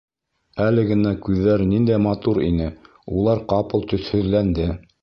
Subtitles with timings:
[0.67, 2.73] Әле генә күҙҙәре ниндәй матур ине,
[3.21, 4.73] улар ҡапыл төҫһөҙләнде.